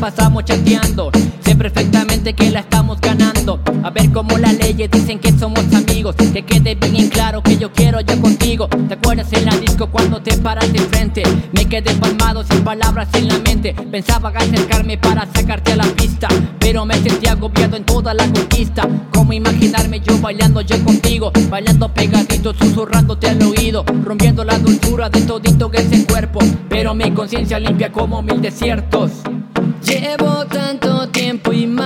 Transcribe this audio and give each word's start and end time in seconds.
pasamos 0.00 0.44
chateando. 0.44 1.10
Sé 1.44 1.54
perfectamente 1.54 2.32
que 2.32 2.50
la 2.50 2.60
estamos 2.60 3.00
ganando. 3.00 3.60
A 3.82 3.90
ver 3.90 4.10
cómo 4.10 4.38
las 4.38 4.56
leyes 4.56 4.90
dicen 4.90 5.18
que 5.18 5.30
somos 5.32 5.64
amigos. 5.74 6.16
Que 6.16 6.42
quede 6.42 6.74
bien 6.74 6.96
en 6.96 7.08
claro 7.08 7.42
que 7.42 7.58
yo 7.58 7.70
quiero 7.70 8.00
ya 8.00 8.16
contigo. 8.16 8.66
¿Te 8.88 8.94
acuerdas 8.94 9.32
en 9.32 9.44
la 9.44 9.56
disco 9.56 9.88
cuando 9.90 10.22
te 10.22 10.36
paraste 10.38 10.80
frente? 10.80 11.22
Me 11.52 11.66
quedé 11.66 11.94
palmado 11.94 12.42
sin 12.44 12.64
palabras 12.64 13.08
en 13.14 13.28
la 13.28 13.38
mente. 13.38 13.74
Pensaba 13.74 14.30
acercarme 14.30 14.96
para 14.96 15.26
sacarte 15.32 15.72
a 15.72 15.76
la 15.76 15.84
pista. 15.84 16.28
Pero 16.58 16.86
me 16.86 16.94
sentí 16.94 17.28
agobiado 17.28 17.76
en 17.76 17.84
toda 17.84 18.14
la 18.14 18.24
conquista. 18.24 18.88
¿Cómo 19.12 19.32
imaginarme 19.32 20.00
yo 20.00 20.18
bailando 20.18 20.62
yo 20.62 20.82
contigo? 20.82 21.30
Bailando 21.50 21.92
pegadito, 21.92 22.54
susurrándote 22.54 23.28
al 23.28 23.42
oído. 23.42 23.84
Rompiendo 24.02 24.44
la 24.44 24.58
dulzura 24.58 25.10
de 25.10 25.20
todito 25.22 25.70
que 25.70 25.82
ese 25.82 26.06
cuerpo. 26.06 26.40
Pero 26.68 26.94
mi 26.94 27.10
conciencia 27.12 27.58
limpia 27.58 27.92
como 27.92 28.22
mil 28.22 28.40
desiertos. 28.40 29.10
Llevo 29.82 30.44
tanto 30.46 31.08
tiempo 31.08 31.52
imaginándote 31.52 31.79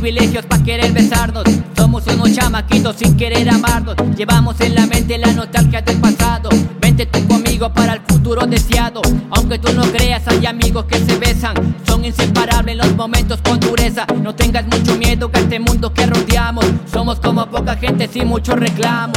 privilegios 0.00 0.46
para 0.46 0.62
querer 0.62 0.92
besarnos. 0.92 1.42
Somos 1.76 2.06
unos 2.06 2.32
chamaquitos 2.32 2.94
sin 2.96 3.16
querer 3.16 3.50
amarnos. 3.50 3.96
Llevamos 4.16 4.60
en 4.60 4.76
la 4.76 4.86
mente 4.86 5.18
la 5.18 5.32
nostalgia 5.32 5.82
del 5.82 5.98
pasado. 5.98 6.50
Vente 6.80 7.06
tú 7.06 7.26
conmigo 7.26 7.72
para 7.72 7.94
el 7.94 8.00
futuro 8.02 8.46
deseado. 8.46 9.02
Aunque 9.30 9.58
tú 9.58 9.72
no 9.72 9.82
creas, 9.90 10.22
hay 10.28 10.46
amigos 10.46 10.84
que 10.84 10.98
se 11.00 11.18
besan. 11.18 11.54
Son 11.84 12.04
inseparables 12.04 12.76
los 12.76 12.94
momentos 12.94 13.40
con 13.42 13.58
dureza. 13.58 14.06
No 14.22 14.36
tengas 14.36 14.66
mucho 14.66 14.96
miedo 14.96 15.32
que 15.32 15.40
este 15.40 15.58
mundo 15.58 15.92
que 15.92 16.06
rodeamos. 16.06 16.64
Somos 16.92 17.18
como 17.18 17.44
poca 17.46 17.74
gente 17.74 18.06
sin 18.06 18.28
mucho 18.28 18.54
reclamo. 18.54 19.14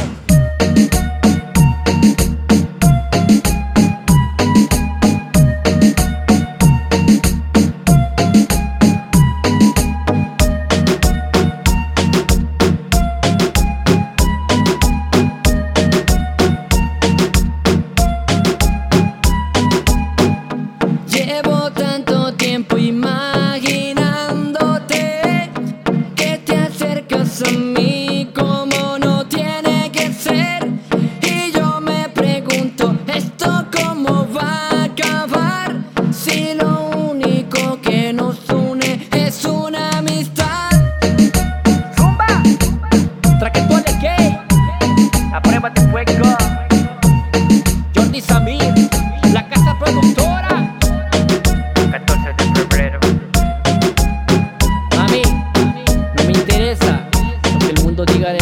A 58.01 58.33
mí, 58.33 58.40